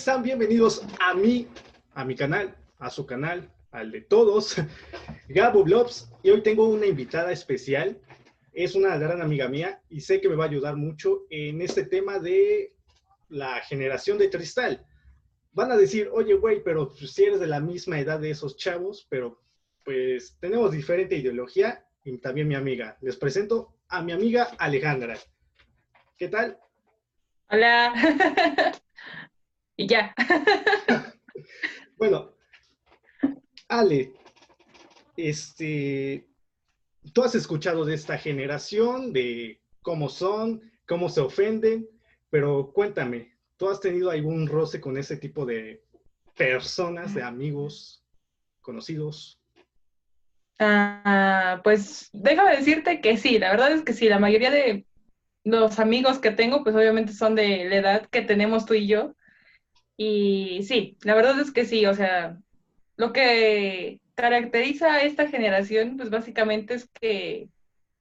[0.00, 1.46] Sean bienvenidos a mí,
[1.92, 4.56] a mi canal, a su canal, al de todos,
[5.28, 6.10] Gabo Blobs.
[6.22, 8.00] Y hoy tengo una invitada especial.
[8.54, 11.84] Es una gran amiga mía y sé que me va a ayudar mucho en este
[11.84, 12.74] tema de
[13.28, 14.86] la generación de cristal.
[15.52, 19.06] Van a decir, oye, güey, pero si eres de la misma edad de esos chavos,
[19.10, 19.42] pero
[19.84, 22.96] pues tenemos diferente ideología y también mi amiga.
[23.02, 25.18] Les presento a mi amiga Alejandra.
[26.16, 26.58] ¿Qué tal?
[27.50, 27.92] Hola.
[29.80, 30.14] y ya.
[31.96, 32.34] bueno,
[33.66, 34.12] Ale,
[35.16, 36.28] este,
[37.14, 41.88] tú has escuchado de esta generación, de cómo son, cómo se ofenden,
[42.28, 45.82] pero cuéntame, ¿tú has tenido algún roce con ese tipo de
[46.36, 48.04] personas, de amigos,
[48.60, 49.40] conocidos?
[50.58, 54.84] Ah, pues déjame decirte que sí, la verdad es que sí, la mayoría de
[55.44, 59.14] los amigos que tengo, pues obviamente son de la edad que tenemos tú y yo.
[60.02, 62.38] Y sí, la verdad es que sí, o sea,
[62.96, 67.50] lo que caracteriza a esta generación, pues básicamente es que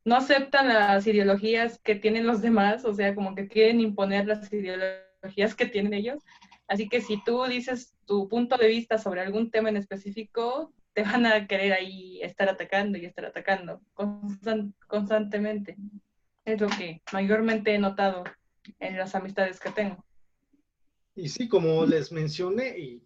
[0.06, 4.50] no aceptan las ideologías que tienen los demás, o sea, como que quieren imponer las
[4.53, 6.23] ideologías que tienen ellos.
[6.69, 11.03] Así que si tú dices tu punto de vista sobre algún tema en específico, te
[11.03, 13.81] van a querer ahí estar atacando y estar atacando
[14.88, 15.75] constantemente.
[16.46, 18.23] Es lo que mayormente he notado
[18.79, 20.06] en las amistades que tengo.
[21.16, 23.03] Y sí, como les mencioné, y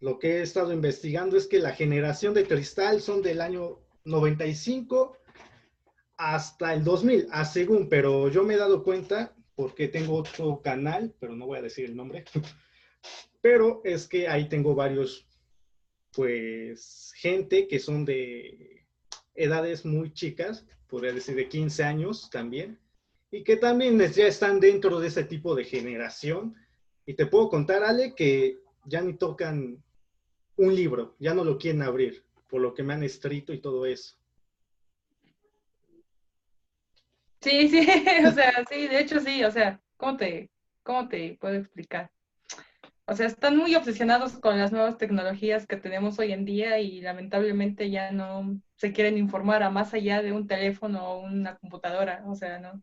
[0.00, 5.16] lo que he estado investigando es que la generación de cristal son del año 95
[6.16, 11.14] hasta el 2000, a según, pero yo me he dado cuenta porque tengo otro canal,
[11.18, 12.24] pero no voy a decir el nombre,
[13.40, 15.26] pero es que ahí tengo varios,
[16.12, 18.84] pues, gente que son de
[19.34, 22.78] edades muy chicas, podría decir de 15 años también,
[23.30, 26.54] y que también ya están dentro de ese tipo de generación.
[27.06, 29.82] Y te puedo contar, Ale, que ya ni tocan
[30.56, 33.86] un libro, ya no lo quieren abrir, por lo que me han escrito y todo
[33.86, 34.16] eso.
[37.40, 37.78] Sí, sí,
[38.26, 40.50] o sea, sí, de hecho sí, o sea, ¿cómo te,
[40.82, 42.10] cómo te puedo explicar?
[43.06, 47.00] O sea, están muy obsesionados con las nuevas tecnologías que tenemos hoy en día y
[47.00, 52.22] lamentablemente ya no se quieren informar a más allá de un teléfono o una computadora,
[52.26, 52.80] o sea, ¿no?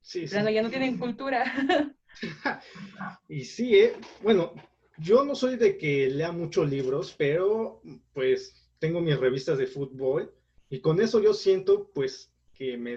[0.00, 0.34] Sí, sí.
[0.34, 1.44] ya no tienen cultura.
[3.28, 3.94] y sí, ¿eh?
[4.22, 4.54] bueno,
[4.98, 7.82] yo no soy de que lea muchos libros, pero
[8.12, 10.32] pues tengo mis revistas de fútbol
[10.68, 12.96] y con eso yo siento pues que me,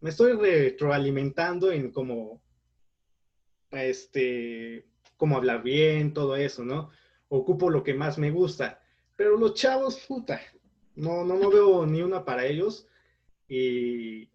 [0.00, 2.42] me estoy retroalimentando en cómo,
[3.70, 4.86] este,
[5.16, 6.90] cómo hablar bien, todo eso, ¿no?
[7.28, 8.82] Ocupo lo que más me gusta.
[9.16, 10.40] Pero los chavos, puta,
[10.94, 12.86] no, no, no veo ni una para ellos.
[13.48, 14.28] Y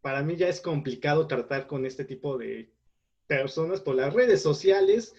[0.00, 2.70] para mí ya es complicado tratar con este tipo de
[3.26, 5.14] personas por las redes sociales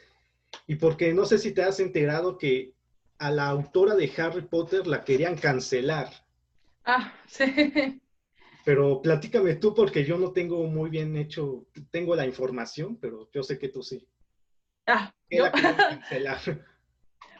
[0.65, 2.73] y porque no sé si te has enterado que
[3.17, 6.09] a la autora de Harry Potter la querían cancelar.
[6.85, 7.99] Ah, sí.
[8.63, 13.43] Pero platícame tú porque yo no tengo muy bien hecho, tengo la información, pero yo
[13.43, 14.05] sé que tú sí.
[14.85, 15.11] Ah,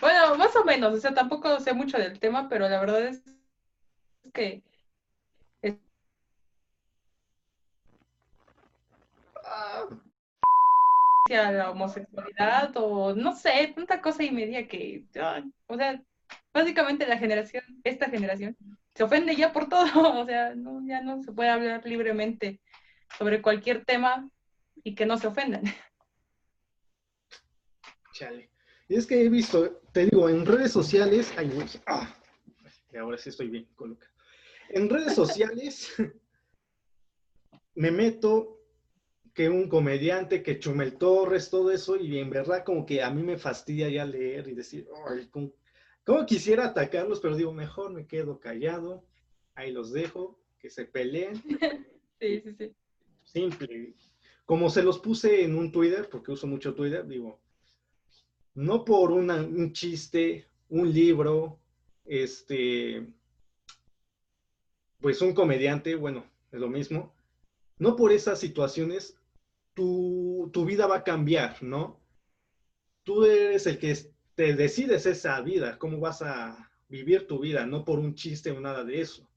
[0.01, 3.23] bueno, más o menos, o sea, tampoco sé mucho del tema, pero la verdad es
[4.33, 4.63] que
[11.27, 15.05] la homosexualidad o no sé, tanta cosa y media que,
[15.67, 16.03] o sea,
[16.53, 18.55] básicamente la generación, esta generación,
[18.95, 19.83] se ofende ya por todo,
[20.21, 22.61] o sea, no, ya no se puede hablar libremente
[23.17, 24.29] sobre cualquier tema
[24.83, 25.63] y que no se ofendan.
[28.89, 31.51] Y es que he visto, te digo, en redes sociales, ay,
[31.85, 32.15] ah,
[32.99, 34.07] ahora sí estoy bien, coloca.
[34.69, 35.93] En redes sociales
[37.75, 38.56] me meto
[39.37, 43.21] que un comediante, que Chumel Torres, todo eso, y en verdad como que a mí
[43.21, 48.39] me fastidia ya leer y decir, ay, como, quisiera atacarlos, pero digo, mejor me quedo
[48.39, 49.05] callado,
[49.53, 51.39] ahí los dejo, que se peleen.
[52.19, 52.73] Sí, sí, sí.
[53.25, 53.93] Simple.
[54.43, 57.39] Como se los puse en un Twitter, porque uso mucho Twitter, digo,
[58.55, 61.59] no por un chiste, un libro,
[62.05, 63.05] este,
[64.99, 67.13] pues un comediante, bueno, es lo mismo,
[67.77, 69.15] no por esas situaciones
[69.77, 71.99] tu, tu, vida va a cambiar, ¿no?
[73.03, 73.95] Tú eres el que
[74.33, 78.59] te decides esa vida, cómo vas a vivir tu vida, no por un chiste o
[78.59, 79.29] nada de eso.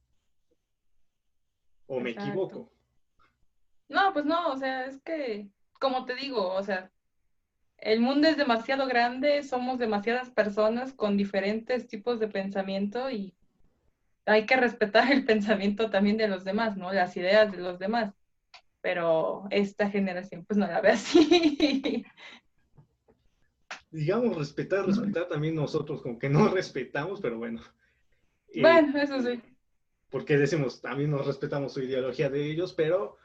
[1.86, 2.72] ¿O me equivoco?
[3.90, 6.90] No, pues no, o sea, es que, como te digo, o sea,
[7.76, 13.34] el mundo es demasiado grande, somos demasiadas personas con diferentes tipos de pensamiento y
[14.24, 16.90] hay que respetar el pensamiento también de los demás, ¿no?
[16.94, 18.14] Las ideas de los demás.
[18.80, 22.04] Pero esta generación pues no la ve así.
[23.90, 27.60] digamos, respetar, respetar también nosotros, como que no respetamos, pero bueno.
[28.60, 29.40] bueno, eso sí.
[30.10, 33.16] Porque decimos, también nos respetamos su ideología de ellos, pero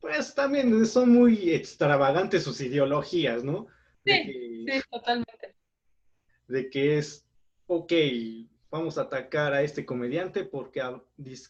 [0.00, 3.66] pues también son muy extravagantes sus ideologías, ¿no?
[4.04, 5.54] Sí, sí, totalmente.
[6.48, 7.26] De que es,
[7.66, 7.92] ok,
[8.70, 10.82] vamos a atacar a este comediante porque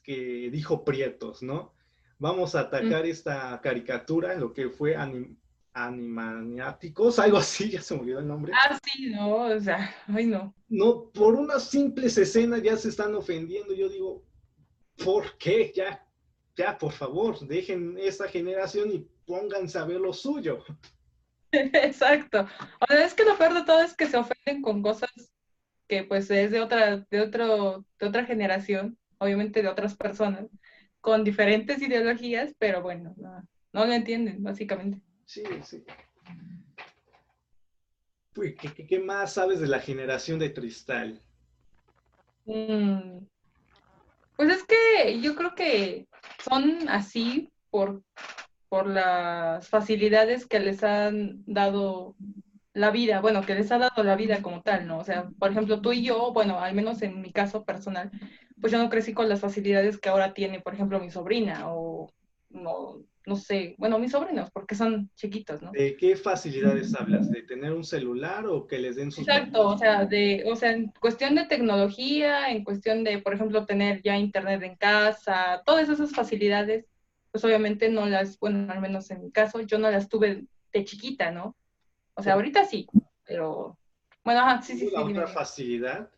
[0.02, 1.72] que dijo prietos, ¿no?
[2.20, 4.94] Vamos a atacar esta caricatura, lo que fue
[5.72, 8.52] animaniáticos, algo así, ya se me olvidó el nombre.
[8.54, 10.54] Ah, sí, no, o sea, ay no.
[10.68, 13.72] No, por unas simples escenas ya se están ofendiendo.
[13.72, 14.22] Yo digo,
[15.02, 15.72] ¿por qué?
[15.74, 16.06] Ya,
[16.54, 20.62] ya, por favor, dejen esta generación y pónganse a ver lo suyo.
[21.52, 22.46] Exacto.
[22.80, 25.10] O sea, es que lo peor de todo es que se ofenden con cosas
[25.88, 30.46] que pues es de otra, de otro, de otra generación, obviamente de otras personas,
[31.00, 33.42] con diferentes ideologías, pero bueno, no,
[33.72, 35.00] no lo entienden, básicamente.
[35.24, 35.84] Sí, sí.
[38.36, 41.20] Uy, ¿qué, más sabes de la generación de cristal?
[42.44, 43.24] Mm,
[44.36, 46.06] pues es que yo creo que
[46.44, 48.02] son así por,
[48.68, 52.16] por las facilidades que les han dado
[52.72, 54.98] la vida, bueno, que les ha dado la vida como tal, ¿no?
[54.98, 58.10] O sea, por ejemplo, tú y yo, bueno, al menos en mi caso personal,
[58.60, 62.10] pues yo no crecí con las facilidades que ahora tiene, por ejemplo, mi sobrina o
[62.50, 65.70] no, no sé, bueno, mis sobrinos, porque son chiquitos, ¿no?
[65.72, 67.30] ¿De qué facilidades hablas?
[67.30, 69.26] ¿De tener un celular o que les den sus...
[69.26, 73.66] Exacto, o sea, de, o sea, en cuestión de tecnología, en cuestión de, por ejemplo,
[73.66, 76.86] tener ya internet en casa, todas esas facilidades,
[77.30, 80.84] pues obviamente no las, bueno, al menos en mi caso, yo no las tuve de
[80.84, 81.56] chiquita, ¿no?
[82.14, 82.88] O sea, ahorita sí,
[83.24, 83.78] pero,
[84.24, 84.92] bueno, ajá, sí, sí, sí.
[84.92, 86.10] La otra facilidad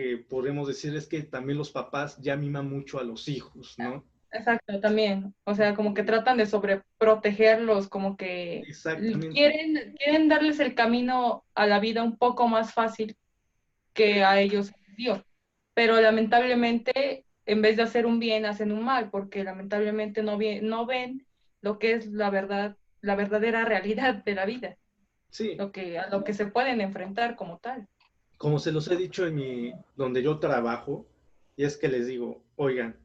[0.00, 4.02] que podemos decir es que también los papás ya miman mucho a los hijos, ¿no?
[4.32, 5.34] Exacto, también.
[5.44, 8.62] O sea, como que tratan de sobreprotegerlos, como que
[9.32, 13.14] quieren, quieren darles el camino a la vida un poco más fácil
[13.92, 15.22] que a ellos dio.
[15.74, 20.86] Pero lamentablemente, en vez de hacer un bien, hacen un mal, porque lamentablemente no, no
[20.86, 21.26] ven
[21.60, 24.78] lo que es la verdad, la verdadera realidad de la vida.
[25.28, 25.56] Sí.
[25.56, 27.86] Lo que, a lo que se pueden enfrentar como tal.
[28.40, 31.06] Como se los he dicho en mi, donde yo trabajo,
[31.56, 32.98] y es que les digo, oigan,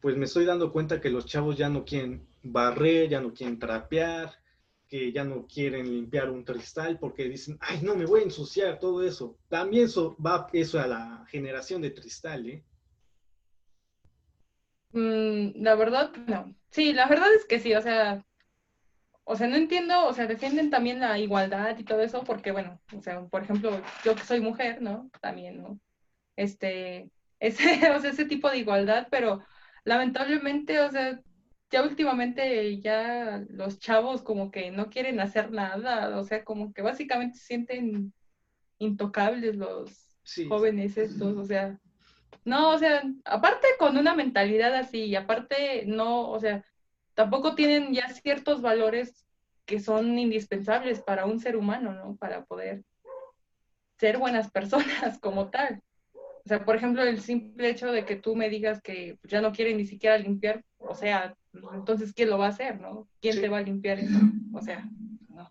[0.00, 3.58] pues me estoy dando cuenta que los chavos ya no quieren barrer, ya no quieren
[3.58, 4.38] trapear,
[4.86, 8.78] que ya no quieren limpiar un cristal porque dicen, ay, no, me voy a ensuciar,
[8.78, 9.36] todo eso.
[9.48, 12.64] También eso va eso a la generación de cristal, ¿eh?
[14.92, 16.54] Mm, la verdad, no.
[16.70, 18.24] Sí, la verdad es que sí, o sea,
[19.30, 22.80] o sea, no entiendo, o sea, defienden también la igualdad y todo eso porque, bueno,
[22.96, 25.10] o sea, por ejemplo, yo que soy mujer, ¿no?
[25.20, 25.78] También, ¿no?
[26.34, 29.42] Este, ese, o sea, ese tipo de igualdad, pero
[29.84, 31.20] lamentablemente, o sea,
[31.70, 36.80] ya últimamente ya los chavos como que no quieren hacer nada, o sea, como que
[36.80, 38.14] básicamente se sienten
[38.78, 40.16] intocables los
[40.48, 41.78] jóvenes estos, o sea,
[42.46, 46.64] no, o sea, aparte con una mentalidad así, y aparte no, o sea,
[47.18, 49.26] tampoco tienen ya ciertos valores
[49.66, 52.16] que son indispensables para un ser humano, ¿no?
[52.16, 52.84] Para poder
[53.98, 55.82] ser buenas personas como tal.
[56.14, 59.50] O sea, por ejemplo, el simple hecho de que tú me digas que ya no
[59.50, 61.36] quieren ni siquiera limpiar, o sea,
[61.74, 63.08] entonces, ¿quién lo va a hacer, no?
[63.20, 64.20] ¿Quién te va a limpiar eso?
[64.54, 64.88] O sea,
[65.28, 65.50] no.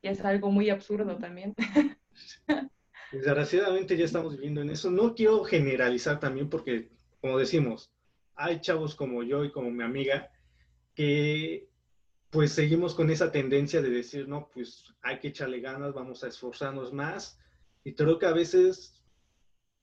[0.00, 1.54] Y es algo muy absurdo también.
[3.12, 4.90] Desgraciadamente ya estamos viviendo en eso.
[4.90, 6.88] No quiero generalizar también porque,
[7.20, 7.92] como decimos,
[8.36, 10.30] hay chavos como yo y como mi amiga
[10.94, 11.68] que
[12.30, 16.28] pues seguimos con esa tendencia de decir, no, pues hay que echarle ganas, vamos a
[16.28, 17.38] esforzarnos más.
[17.84, 19.00] Y creo que a veces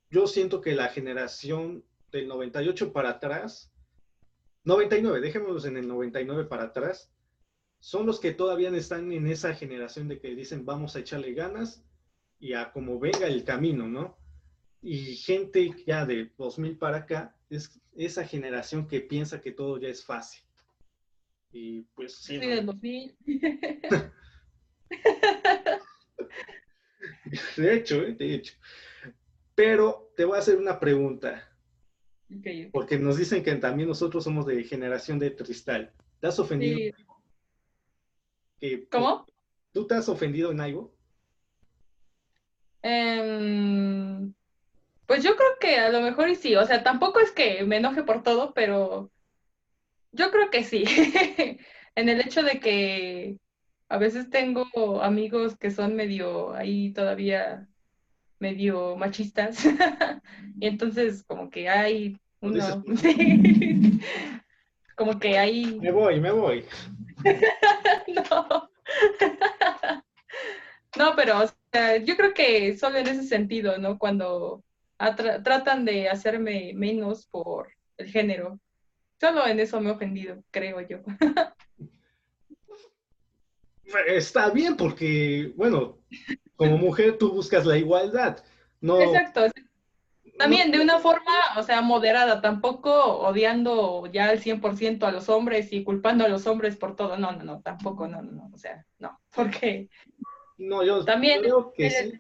[0.10, 3.72] yo siento que la generación del 98 para atrás,
[4.66, 7.10] 99, dejémoslos en el 99 para atrás,
[7.80, 11.84] son los que todavía están en esa generación de que dicen vamos a echarle ganas
[12.40, 14.18] y a como venga el camino, ¿no?
[14.82, 19.88] Y gente ya de 2000 para acá es esa generación que piensa que todo ya
[19.88, 20.44] es fácil.
[21.52, 22.40] Y pues sí.
[22.40, 23.18] Sí, del 2000.
[27.58, 28.14] de hecho, ¿eh?
[28.14, 28.54] de hecho.
[29.56, 31.48] Pero te voy a hacer una pregunta.
[32.72, 35.92] Porque nos dicen que también nosotros somos de generación de cristal.
[36.22, 36.96] ¿Te has ofendido?
[38.90, 39.26] ¿Cómo?
[39.74, 40.94] ¿Tú te has ofendido en algo?
[42.84, 44.34] Em,
[45.06, 46.56] pues yo creo que a lo mejor y sí.
[46.56, 49.12] O sea, tampoco es que me enoje por todo, pero
[50.12, 50.84] yo creo que sí.
[51.96, 53.38] en el hecho de que
[53.90, 57.68] a veces tengo amigos que son medio ahí todavía
[58.40, 59.64] medio machistas.
[60.60, 62.84] y entonces como que hay uno...
[64.96, 65.80] como que hay...
[65.80, 66.66] Me voy, me voy.
[68.08, 68.70] no.
[70.98, 71.46] No, pero
[72.04, 73.98] yo creo que solo en ese sentido, ¿no?
[73.98, 74.64] Cuando
[75.44, 78.60] tratan de hacerme menos por el género.
[79.22, 80.98] Solo en eso me he ofendido, creo yo.
[84.08, 86.00] Está bien porque, bueno,
[86.56, 88.44] como mujer tú buscas la igualdad.
[88.80, 89.42] No, Exacto.
[90.40, 95.72] También de una forma, o sea, moderada, tampoco odiando ya al 100% a los hombres
[95.72, 97.16] y culpando a los hombres por todo.
[97.16, 98.50] No, no, no, tampoco, no, no, no.
[98.52, 99.88] O sea, no, porque...
[100.58, 102.20] No, yo también creo que sí.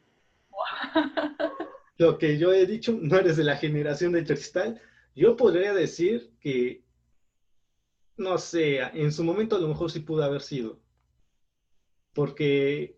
[1.98, 4.80] Lo que yo he dicho, no eres de la generación de cristal.
[5.16, 6.84] Yo podría decir que,
[8.18, 10.80] no sé, en su momento a lo mejor sí pudo haber sido.
[12.14, 12.98] Porque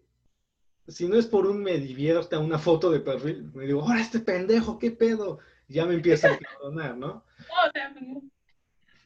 [0.87, 4.19] si no es por un me divierta una foto de perfil, me digo, ahora este
[4.19, 5.39] pendejo, ¿qué pedo?
[5.67, 7.23] ya me empieza a perdonar, ¿no?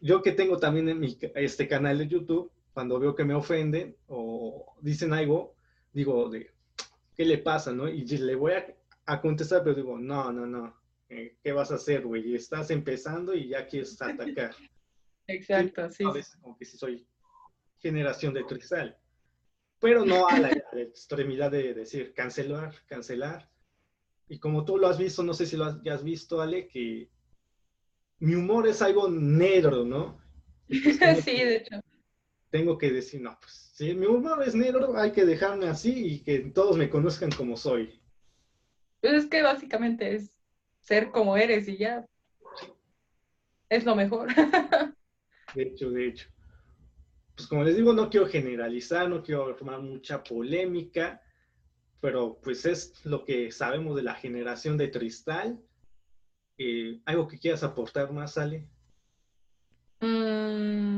[0.01, 3.95] Yo que tengo también en mi este canal de YouTube, cuando veo que me ofenden
[4.07, 5.55] o dicen algo,
[5.93, 6.51] digo, de,
[7.15, 7.87] ¿qué le pasa, no?
[7.87, 8.53] Y le voy
[9.05, 10.75] a, contestar, pero digo, no, no, no,
[11.09, 12.35] eh, ¿qué vas a hacer, güey?
[12.35, 14.53] Estás empezando y ya quieres atacar.
[15.27, 16.03] Exacto, sí.
[16.41, 17.07] como que si soy
[17.79, 18.97] generación de cristal
[19.79, 23.49] pero no a la, extremidad de decir cancelar, cancelar.
[24.29, 26.67] Y como tú lo has visto, no sé si lo has, ya has visto, Ale,
[26.67, 27.09] que
[28.19, 30.19] mi humor es algo negro, ¿no?
[30.67, 31.75] Pues sí, de hecho.
[32.49, 36.19] Tengo que decir, no, pues si mi humor es negro, hay que dejarme así y
[36.23, 38.01] que todos me conozcan como soy.
[39.01, 40.31] Pues es que básicamente es
[40.81, 42.05] ser como eres y ya.
[43.69, 44.29] Es lo mejor.
[45.53, 46.27] De hecho, de hecho
[47.37, 51.21] pues como les digo, no quiero generalizar, no quiero formar mucha polémica,
[52.01, 55.59] pero pues es lo que sabemos de la generación de cristal.
[56.57, 58.67] Eh, ¿Algo que quieras aportar más, Ale?
[60.01, 60.97] Mm,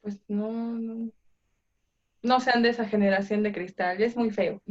[0.00, 1.10] pues no,
[2.22, 4.62] no, sean de esa generación de cristal, es muy feo.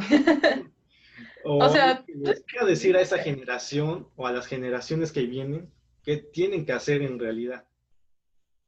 [1.44, 5.70] o, sea, les quiero decir a esa generación o a las generaciones que vienen
[6.02, 7.66] qué tienen que hacer en realidad.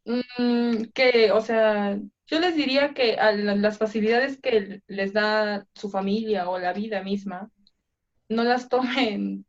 [0.05, 5.89] Mm, que, o sea, yo les diría que a las facilidades que les da su
[5.89, 7.51] familia o la vida misma,
[8.29, 9.46] no las tomen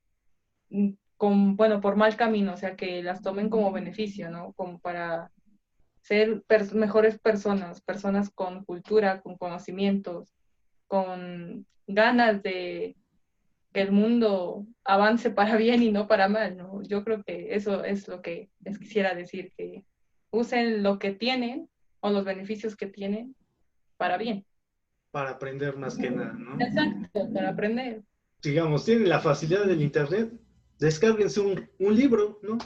[1.16, 4.52] con, bueno, por mal camino, o sea, que las tomen como beneficio, ¿no?
[4.54, 5.30] Como para
[6.02, 6.42] ser
[6.75, 10.35] mejores personas, personas con cultura, con conocimientos,
[10.88, 12.97] con ganas de
[13.73, 16.82] que el mundo avance para bien y no para mal, ¿no?
[16.82, 19.85] Yo creo que eso es lo que les quisiera decir, que
[20.32, 21.68] usen lo que tienen
[22.00, 23.36] o los beneficios que tienen
[23.96, 24.44] para bien.
[25.12, 26.56] Para aprender más que nada, ¿no?
[26.58, 28.02] Exacto, para aprender.
[28.42, 30.32] Digamos, tienen la facilidad del Internet,
[30.80, 32.58] descárguense un, un libro, ¿no?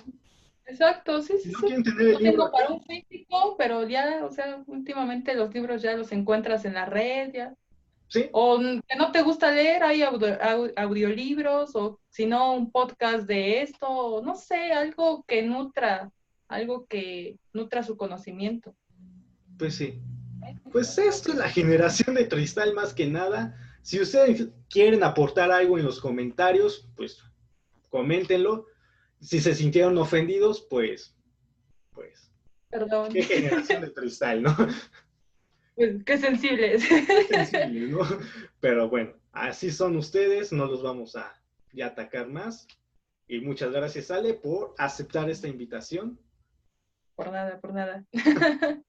[0.64, 1.52] Exacto, sí, sí.
[1.52, 5.96] No tener el tengo para un físico, pero ya, o sea, últimamente los libros ya
[5.96, 7.54] los encuentras en la red, ya.
[8.08, 8.28] Sí.
[8.32, 14.22] O que no te gusta leer, hay audiolibros, o si no, un podcast de esto,
[14.24, 16.10] no sé, algo que nutra
[16.48, 18.74] algo que nutra su conocimiento.
[19.58, 20.00] Pues sí.
[20.70, 23.56] Pues esto es la generación de cristal más que nada.
[23.82, 27.22] Si ustedes quieren aportar algo en los comentarios, pues
[27.88, 28.66] coméntenlo.
[29.20, 31.16] Si se sintieron ofendidos, pues,
[31.92, 32.30] pues.
[32.68, 33.12] Perdón.
[33.12, 34.54] Qué generación de cristal, ¿no?
[35.74, 36.84] Pues qué sensibles.
[37.28, 38.00] Qué sensibles, ¿no?
[38.60, 41.40] Pero bueno, así son ustedes, no los vamos a
[41.82, 42.66] atacar más.
[43.28, 46.18] Y muchas gracias, Ale, por aceptar esta invitación.
[47.16, 48.04] Por nada, por nada.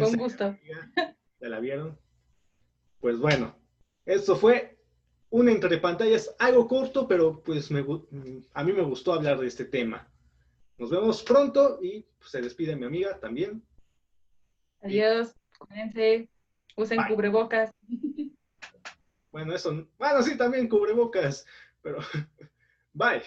[0.00, 0.56] Con gusto.
[1.40, 1.98] ¿Ya la vieron?
[3.00, 3.56] Pues bueno,
[4.04, 4.78] esto fue
[5.30, 7.84] un entre pantallas algo corto, pero pues me,
[8.52, 10.06] a mí me gustó hablar de este tema.
[10.76, 13.62] Nos vemos pronto y pues, se despide mi amiga también.
[14.82, 16.28] Adiós, cuídense,
[16.76, 17.70] usen cubrebocas.
[19.30, 21.46] Bueno, eso, bueno, sí, también cubrebocas,
[21.82, 21.98] pero
[22.94, 23.22] bye.